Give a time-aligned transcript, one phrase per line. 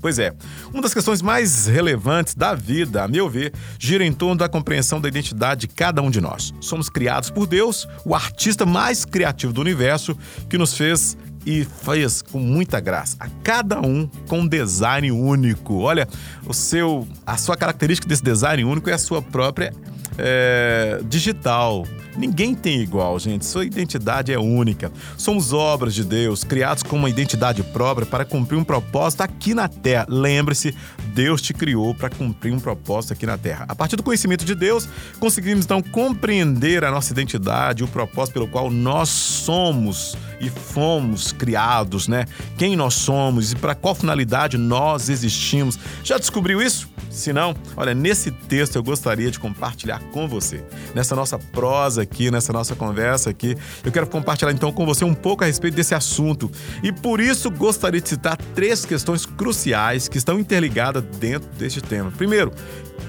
[0.07, 0.33] Pois é,
[0.71, 5.01] uma das questões mais relevantes da vida, a meu ver, gira em torno da compreensão
[5.01, 6.53] da identidade de cada um de nós.
[6.61, 10.17] Somos criados por Deus, o artista mais criativo do universo,
[10.49, 13.17] que nos fez e fez com muita graça.
[13.19, 15.79] A cada um com um design único.
[15.79, 16.07] Olha,
[16.45, 19.73] o seu, a sua característica desse design único é a sua própria
[20.17, 21.85] é, digital.
[22.17, 23.45] Ninguém tem igual, gente.
[23.45, 24.91] Sua identidade é única.
[25.15, 29.67] Somos obras de Deus, criados com uma identidade própria para cumprir um propósito aqui na
[29.67, 30.07] Terra.
[30.09, 30.75] Lembre-se,
[31.13, 33.65] Deus te criou para cumprir um propósito aqui na Terra.
[33.67, 38.47] A partir do conhecimento de Deus, conseguimos então compreender a nossa identidade, o propósito pelo
[38.47, 42.25] qual nós somos e fomos criados, né?
[42.57, 45.77] Quem nós somos e para qual finalidade nós existimos.
[46.03, 46.89] Já descobriu isso?
[47.09, 50.63] Se não, olha, nesse texto eu gostaria de compartilhar com você.
[50.93, 55.13] Nessa nossa prosa aqui, nessa nossa conversa aqui, eu quero compartilhar então com você um
[55.13, 56.51] pouco a respeito desse assunto.
[56.83, 62.11] E por isso gostaria de citar três questões cruciais que estão interligadas dentro deste tema.
[62.11, 62.51] Primeiro,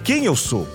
[0.04, 0.66] quem eu sou?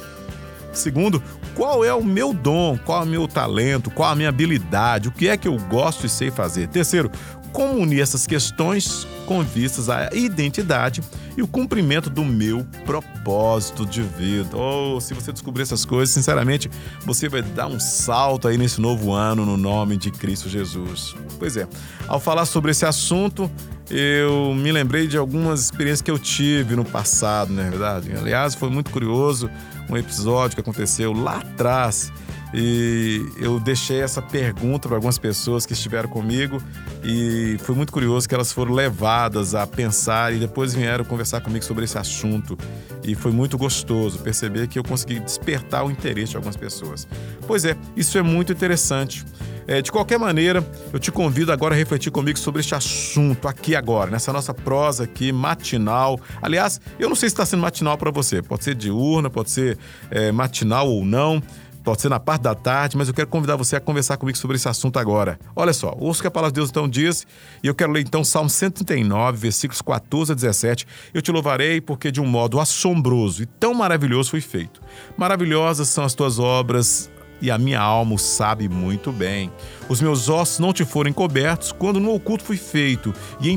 [0.73, 1.21] Segundo,
[1.55, 5.11] qual é o meu dom, qual é o meu talento, qual a minha habilidade, o
[5.11, 6.67] que é que eu gosto e sei fazer.
[6.67, 7.11] Terceiro,
[7.53, 11.01] como unir essas questões com vistas à identidade
[11.37, 14.57] e o cumprimento do meu propósito de vida.
[14.57, 16.69] Ou oh, se você descobrir essas coisas, sinceramente,
[17.05, 21.15] você vai dar um salto aí nesse novo ano no nome de Cristo Jesus.
[21.39, 21.67] Pois é,
[22.07, 23.49] ao falar sobre esse assunto,
[23.89, 28.11] eu me lembrei de algumas experiências que eu tive no passado, não é verdade?
[28.15, 29.49] Aliás, foi muito curioso
[29.93, 32.11] um episódio que aconteceu lá atrás
[32.53, 36.61] e eu deixei essa pergunta para algumas pessoas que estiveram comigo
[37.03, 41.65] e foi muito curioso que elas foram levadas a pensar e depois vieram conversar comigo
[41.65, 42.55] sobre esse assunto.
[43.03, 47.07] E foi muito gostoso perceber que eu consegui despertar o interesse de algumas pessoas.
[47.47, 49.25] Pois é, isso é muito interessante.
[49.67, 53.75] É, de qualquer maneira, eu te convido agora a refletir comigo sobre este assunto aqui
[53.75, 56.19] agora, nessa nossa prosa aqui matinal.
[56.41, 59.77] Aliás, eu não sei se está sendo matinal para você, pode ser diurna, pode ser
[60.11, 61.41] é, matinal ou não
[61.83, 64.55] pode ser na parte da tarde, mas eu quero convidar você a conversar comigo sobre
[64.55, 65.37] esse assunto agora.
[65.55, 67.27] Olha só, ouça o que a palavra de Deus então diz,
[67.61, 70.87] e eu quero ler então Salmo 139, versículos 14 a 17.
[71.13, 74.81] Eu te louvarei porque de um modo assombroso e tão maravilhoso foi feito.
[75.17, 79.51] Maravilhosas são as tuas obras, e a minha alma o sabe muito bem.
[79.89, 83.49] Os meus ossos não te foram encobertos quando no oculto fui feito, e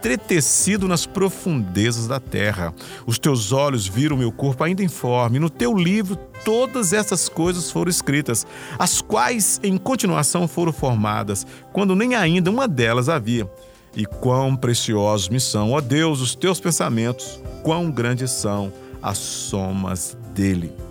[0.00, 2.72] entretecido nas profundezas da terra.
[3.06, 5.38] Os teus olhos viram meu corpo ainda informe.
[5.38, 8.46] No teu livro todas essas coisas foram escritas,
[8.78, 13.50] as quais em continuação foram formadas, quando nem ainda uma delas havia.
[13.94, 20.16] E quão preciosos me são, ó Deus, os teus pensamentos, quão grandes são as somas
[20.32, 20.89] dele.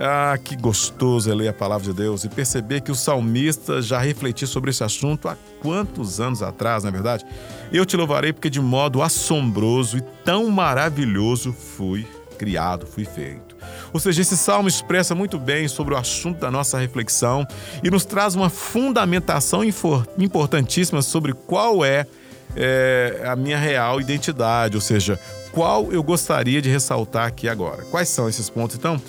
[0.00, 3.98] Ah, que gostoso é ler a palavra de Deus e perceber que o salmista já
[3.98, 7.26] refletiu sobre esse assunto há quantos anos atrás, na é verdade?
[7.72, 12.06] Eu te louvarei porque de modo assombroso e tão maravilhoso fui
[12.38, 13.56] criado, fui feito.
[13.92, 17.44] Ou seja, esse salmo expressa muito bem sobre o assunto da nossa reflexão
[17.82, 22.06] e nos traz uma fundamentação importantíssima sobre qual é,
[22.54, 25.18] é a minha real identidade, ou seja,
[25.50, 27.82] qual eu gostaria de ressaltar aqui agora.
[27.90, 29.00] Quais são esses pontos, então?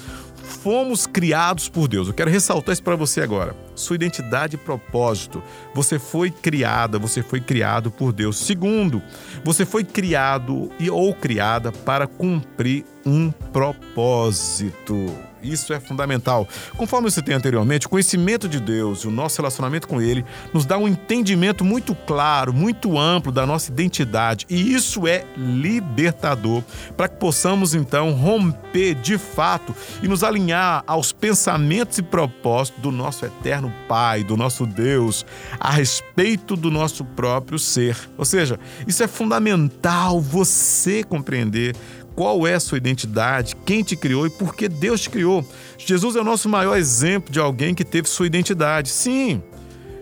[0.50, 2.08] Fomos criados por Deus.
[2.08, 3.56] Eu quero ressaltar isso para você agora.
[3.76, 5.42] Sua identidade e propósito.
[5.74, 8.38] Você foi criada, você foi criado por Deus.
[8.38, 9.02] Segundo,
[9.44, 15.30] você foi criado e ou criada para cumprir um propósito.
[15.42, 16.48] Isso é fundamental.
[16.76, 20.66] Conforme eu citei anteriormente, o conhecimento de Deus e o nosso relacionamento com Ele nos
[20.66, 24.46] dá um entendimento muito claro, muito amplo da nossa identidade.
[24.50, 26.64] E isso é libertador
[26.98, 29.74] para que possamos então romper de fato
[30.04, 35.26] e nos alinhar aos pensamentos e propósitos do nosso eterno Pai, do nosso Deus,
[35.70, 37.96] a respeito do nosso próprio ser.
[38.18, 41.76] Ou seja, isso é fundamental você compreender
[42.16, 45.48] qual é a sua identidade, quem te criou e por que Deus te criou.
[45.78, 48.90] Jesus é o nosso maior exemplo de alguém que teve sua identidade.
[48.90, 49.44] Sim,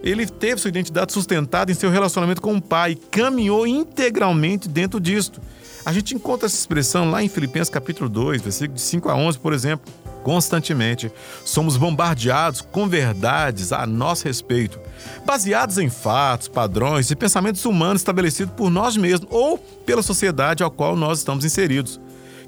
[0.02, 5.42] ele teve sua identidade sustentada em seu relacionamento com o Pai caminhou integralmente dentro disto.
[5.86, 9.38] A gente encontra essa expressão lá em Filipenses capítulo 2, versículo de 5 a 11,
[9.38, 9.92] por exemplo,
[10.28, 11.10] Constantemente
[11.46, 14.78] somos bombardeados com verdades a nosso respeito,
[15.26, 20.70] baseados em fatos, padrões e pensamentos humanos estabelecidos por nós mesmos ou pela sociedade ao
[20.70, 21.98] qual nós estamos inseridos,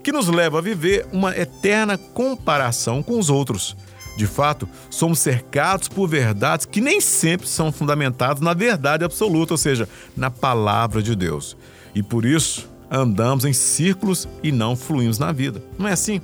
[0.04, 3.78] que nos leva a viver uma eterna comparação com os outros.
[4.18, 9.58] De fato, somos cercados por verdades que nem sempre são fundamentadas na verdade absoluta, ou
[9.58, 9.88] seja,
[10.18, 11.56] na palavra de Deus.
[11.96, 15.64] E por isso, andamos em círculos e não fluímos na vida.
[15.78, 16.20] Não é assim?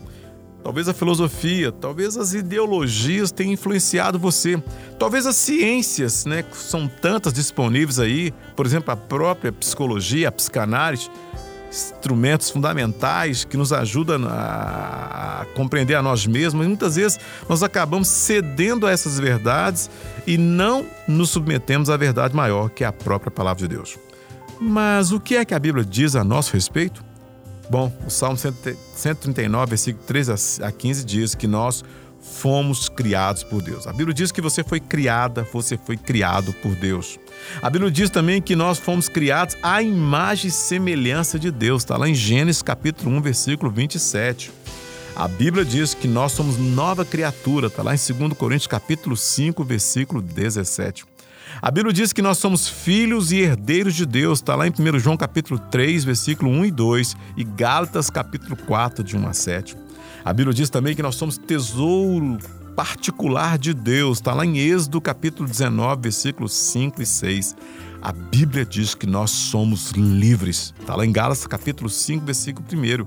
[0.66, 4.60] Talvez a filosofia, talvez as ideologias tenham influenciado você.
[4.98, 11.08] Talvez as ciências, né, são tantas disponíveis aí, por exemplo, a própria psicologia, a psicanálise,
[11.70, 16.66] instrumentos fundamentais que nos ajudam a compreender a nós mesmos.
[16.66, 19.88] E muitas vezes nós acabamos cedendo a essas verdades
[20.26, 24.00] e não nos submetemos à verdade maior, que é a própria palavra de Deus.
[24.60, 27.06] Mas o que é que a Bíblia diz a nosso respeito?
[27.70, 31.84] Bom, o Salmo 139, versículo 13 a 15 diz que nós
[32.22, 33.88] fomos criados por Deus.
[33.88, 37.20] A Bíblia diz que você foi criada, você foi criado por Deus.
[37.62, 41.84] A Bíblia diz também que nós fomos criados à imagem e semelhança de Deus.
[41.84, 44.52] Está lá em Gênesis capítulo 1, versículo 27.
[45.16, 47.68] A Bíblia diz que nós somos nova criatura.
[47.68, 51.06] Está lá em 2 Coríntios capítulo 5, versículo 17.
[51.62, 55.00] A Bíblia diz que nós somos filhos e herdeiros de Deus, está lá em 1
[55.00, 59.78] João capítulo 3, versículo 1 e 2, e Gálatas capítulo 4, de 1 a 7.
[60.24, 62.38] A Bíblia diz também que nós somos tesouro
[62.76, 67.56] particular de Deus, está lá em Êxodo capítulo 19, versículos 5 e 6.
[68.02, 70.74] A Bíblia diz que nós somos livres.
[70.80, 73.06] Está lá em Gálatas capítulo 5, versículo 1.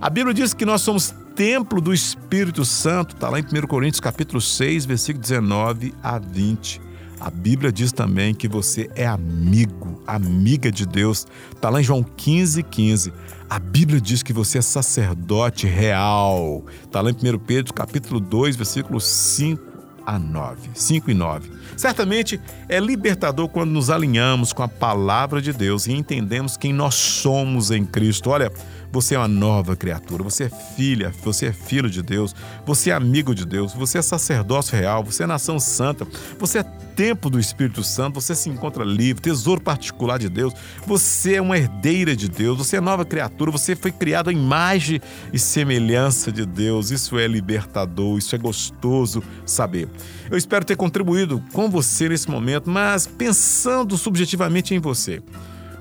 [0.00, 3.14] A Bíblia diz que nós somos templo do Espírito Santo.
[3.14, 6.85] Está lá em 1 Coríntios capítulo 6, versículo 19 a 20.
[7.18, 11.26] A Bíblia diz também que você é amigo, amiga de Deus.
[11.54, 13.12] Está lá em João 15, 15.
[13.48, 16.64] A Bíblia diz que você é sacerdote real.
[16.84, 20.70] Está lá em 1 Pedro, capítulo 2, versículos 5 a 9.
[20.74, 21.50] 5 e 9.
[21.76, 26.94] Certamente é libertador quando nos alinhamos com a palavra de Deus e entendemos quem nós
[26.94, 28.30] somos em Cristo.
[28.30, 28.52] Olha,
[28.92, 32.34] você é uma nova criatura, você é filha, você é filho de Deus,
[32.64, 36.06] você é amigo de Deus, você é sacerdócio real, você é nação santa,
[36.38, 36.64] você é
[36.96, 40.54] templo do Espírito Santo, você se encontra livre, tesouro particular de Deus,
[40.86, 45.00] você é uma herdeira de Deus, você é nova criatura, você foi criado à imagem
[45.30, 46.90] e semelhança de Deus.
[46.90, 49.88] Isso é libertador, isso é gostoso saber.
[50.30, 55.22] Eu espero ter contribuído com você nesse momento, mas pensando subjetivamente em você.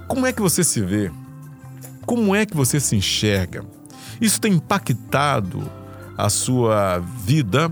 [0.09, 1.09] Como é que você se vê?
[2.05, 3.65] Como é que você se enxerga?
[4.19, 5.63] Isso tem impactado
[6.17, 7.71] a sua vida?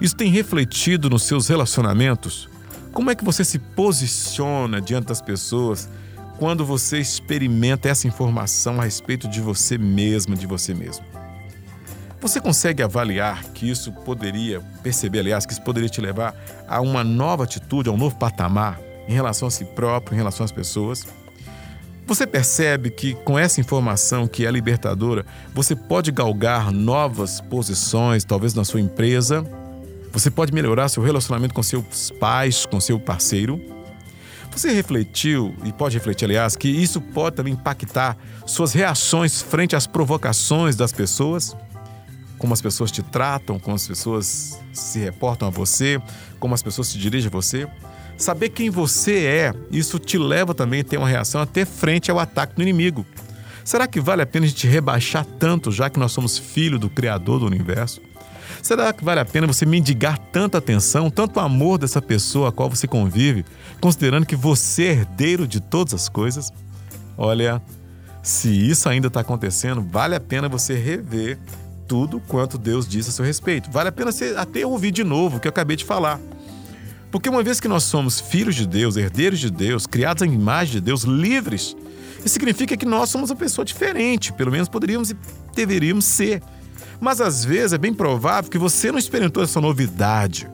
[0.00, 2.48] Isso tem refletido nos seus relacionamentos?
[2.98, 5.88] Como é que você se posiciona diante das pessoas
[6.36, 11.04] quando você experimenta essa informação a respeito de você mesma, de você mesmo?
[12.20, 16.34] Você consegue avaliar que isso poderia, perceber, aliás, que isso poderia te levar
[16.66, 20.44] a uma nova atitude, a um novo patamar em relação a si próprio, em relação
[20.44, 21.06] às pessoas?
[22.04, 25.24] Você percebe que com essa informação que é libertadora,
[25.54, 29.46] você pode galgar novas posições, talvez na sua empresa.
[30.12, 33.60] Você pode melhorar seu relacionamento com seus pais, com seu parceiro.
[34.50, 38.16] Você refletiu, e pode refletir, aliás, que isso pode também impactar
[38.46, 41.56] suas reações frente às provocações das pessoas?
[42.38, 46.00] Como as pessoas te tratam, como as pessoas se reportam a você,
[46.40, 47.68] como as pessoas se dirigem a você?
[48.16, 52.18] Saber quem você é, isso te leva também a ter uma reação até frente ao
[52.18, 53.06] ataque do inimigo.
[53.64, 56.88] Será que vale a pena a gente rebaixar tanto, já que nós somos filho do
[56.88, 58.00] Criador do universo?
[58.62, 62.68] Será que vale a pena você mendigar tanta atenção, tanto amor dessa pessoa a qual
[62.68, 63.44] você convive,
[63.80, 66.52] considerando que você é herdeiro de todas as coisas?
[67.16, 67.62] Olha,
[68.22, 71.38] se isso ainda está acontecendo, vale a pena você rever
[71.86, 73.70] tudo quanto Deus disse a seu respeito.
[73.70, 76.20] Vale a pena você até ouvir de novo o que eu acabei de falar.
[77.10, 80.74] Porque uma vez que nós somos filhos de Deus, herdeiros de Deus, criados à imagem
[80.74, 81.74] de Deus, livres,
[82.18, 85.16] isso significa que nós somos uma pessoa diferente, pelo menos poderíamos e
[85.54, 86.42] deveríamos ser.
[87.00, 90.48] Mas às vezes é bem provável que você não experimentou essa novidade.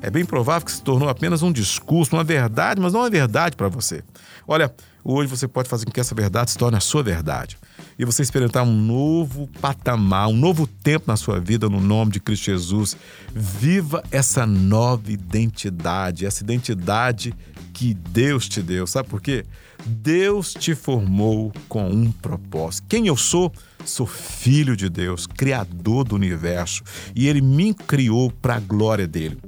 [0.00, 3.56] É bem provável que se tornou apenas um discurso, uma verdade, mas não uma verdade
[3.56, 4.02] para você.
[4.48, 4.74] Olha,
[5.04, 7.56] hoje você pode fazer com que essa verdade se torne a sua verdade.
[7.96, 12.18] E você experimentar um novo patamar, um novo tempo na sua vida no nome de
[12.18, 12.96] Cristo Jesus.
[13.32, 17.32] Viva essa nova identidade, essa identidade
[17.72, 18.86] que Deus te deu.
[18.86, 19.44] Sabe por quê?
[19.84, 22.86] Deus te formou com um propósito.
[22.88, 23.52] Quem eu sou?
[23.84, 26.84] Sou filho de Deus, criador do universo,
[27.16, 29.38] e ele me criou para a glória dele.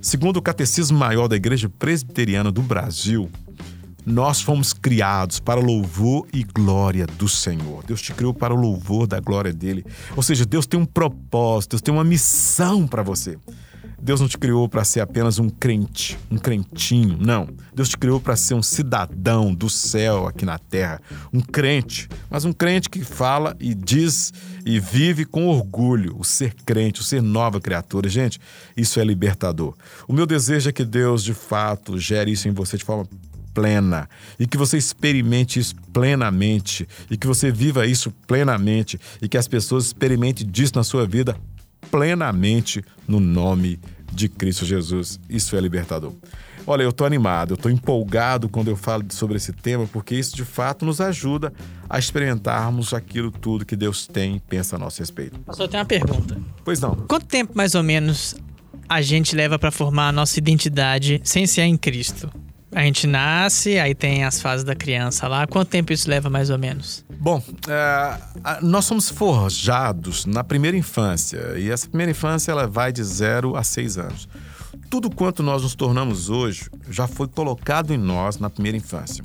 [0.00, 3.30] Segundo o Catecismo Maior da Igreja Presbiteriana do Brasil,
[4.08, 7.82] Nós fomos criados para louvor e glória do Senhor.
[7.84, 9.84] Deus te criou para o louvor da glória dele.
[10.14, 13.36] Ou seja, Deus tem um propósito, Deus tem uma missão para você.
[14.00, 17.48] Deus não te criou para ser apenas um crente, um crentinho, não.
[17.74, 21.00] Deus te criou para ser um cidadão do céu aqui na terra,
[21.32, 24.32] um crente, mas um crente que fala e diz
[24.64, 28.08] e vive com orgulho o ser crente, o ser nova criatura.
[28.08, 28.38] Gente,
[28.76, 29.74] isso é libertador.
[30.06, 33.08] O meu desejo é que Deus, de fato, gere isso em você de forma
[33.54, 34.06] plena
[34.38, 39.48] e que você experimente isso plenamente e que você viva isso plenamente e que as
[39.48, 41.34] pessoas experimentem disso na sua vida
[41.90, 43.78] plenamente no nome
[44.12, 45.20] de Cristo Jesus.
[45.28, 46.12] Isso é libertador.
[46.66, 50.34] Olha, eu estou animado, eu estou empolgado quando eu falo sobre esse tema, porque isso
[50.34, 51.52] de fato nos ajuda
[51.88, 55.38] a experimentarmos aquilo tudo que Deus tem e pensa a nosso respeito.
[55.52, 56.36] Só tem uma pergunta.
[56.64, 56.96] Pois não.
[57.06, 58.34] Quanto tempo mais ou menos
[58.88, 62.28] a gente leva para formar a nossa identidade sem ser em Cristo?
[62.76, 65.46] A gente nasce, aí tem as fases da criança lá.
[65.46, 67.06] Quanto tempo isso leva mais ou menos?
[67.18, 68.18] Bom, é,
[68.60, 73.64] nós somos forjados na primeira infância e essa primeira infância ela vai de 0 a
[73.64, 74.28] 6 anos.
[74.90, 79.24] Tudo quanto nós nos tornamos hoje já foi colocado em nós na primeira infância.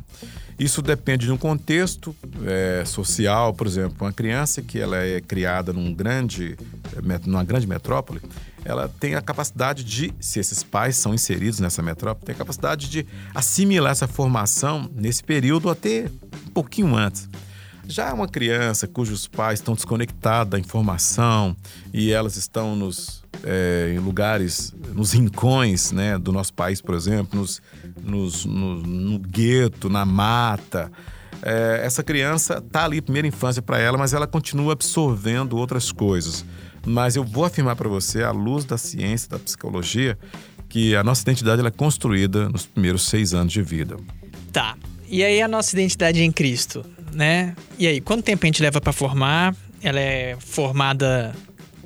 [0.57, 2.15] Isso depende de um contexto
[2.45, 6.55] é, social, por exemplo, uma criança que ela é criada num grande,
[7.25, 8.21] numa grande metrópole,
[8.63, 12.89] ela tem a capacidade de, se esses pais são inseridos nessa metrópole, tem a capacidade
[12.89, 16.09] de assimilar essa formação nesse período até
[16.47, 17.29] um pouquinho antes.
[17.87, 21.55] Já uma criança cujos pais estão desconectados da informação
[21.91, 27.39] e elas estão nos, é, em lugares, nos rincões né, do nosso país, por exemplo,
[27.39, 27.61] nos,
[28.01, 30.91] nos no, no gueto, na mata,
[31.41, 36.45] é, essa criança está ali, primeira infância para ela, mas ela continua absorvendo outras coisas.
[36.85, 40.17] Mas eu vou afirmar para você, à luz da ciência, da psicologia,
[40.67, 43.97] que a nossa identidade é construída nos primeiros seis anos de vida.
[44.51, 44.75] Tá.
[45.07, 47.55] E aí a nossa identidade em Cristo, né?
[47.77, 49.55] E aí, quanto tempo a gente leva para formar?
[49.83, 51.35] Ela é formada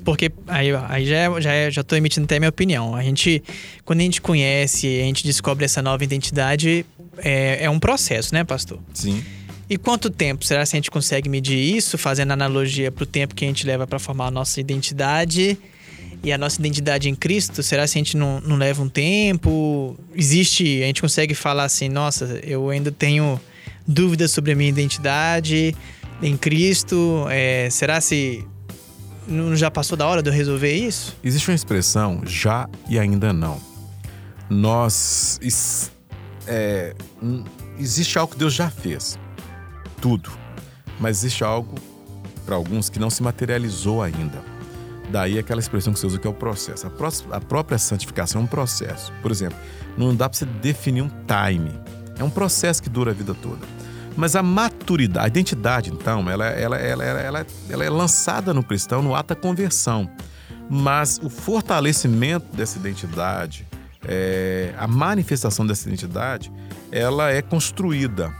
[0.06, 2.94] porque aí, aí já, é, já, é, já tô emitindo até a minha opinião.
[2.94, 3.42] A gente,
[3.84, 6.86] quando a gente conhece, a gente descobre essa nova identidade,
[7.18, 8.78] é, é um processo, né, pastor?
[8.94, 9.24] Sim.
[9.68, 10.44] E quanto tempo?
[10.44, 13.66] Será que a gente consegue medir isso, fazendo analogia para o tempo que a gente
[13.66, 15.58] leva para formar a nossa identidade?
[16.22, 19.96] E a nossa identidade em Cristo, será que a gente não, não leva um tempo?
[20.14, 23.40] Existe, a gente consegue falar assim, nossa, eu ainda tenho
[23.86, 25.76] dúvidas sobre a minha identidade
[26.22, 27.26] em Cristo?
[27.28, 28.44] É, será se
[29.26, 31.16] não já passou da hora de eu resolver isso?
[31.22, 33.60] Existe uma expressão já e ainda não.
[34.48, 35.40] Nós.
[36.46, 36.94] É,
[37.78, 39.18] existe algo que Deus já fez
[40.00, 40.30] tudo.
[41.00, 41.74] Mas existe algo,
[42.44, 44.42] para alguns, que não se materializou ainda.
[45.10, 46.86] Daí aquela expressão que você usa que é o processo.
[46.86, 49.12] A, a própria santificação é um processo.
[49.22, 49.58] Por exemplo,
[49.96, 51.72] não dá para você definir um time.
[52.18, 53.66] É um processo que dura a vida toda.
[54.16, 59.02] Mas a maturidade, a identidade, então, ela, ela, ela, ela, ela é lançada no cristão
[59.02, 60.10] no ato da conversão.
[60.70, 63.66] Mas o fortalecimento dessa identidade,
[64.08, 66.50] é, a manifestação dessa identidade,
[66.90, 68.32] ela é construída.